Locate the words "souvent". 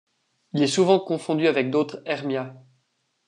0.67-0.99